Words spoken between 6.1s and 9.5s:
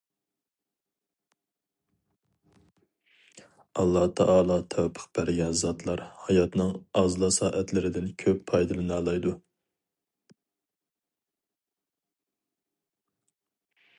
ھاياتنىڭ ئازلا سائەتلىرىدىن كۆپ پايدىلىنالايدۇ.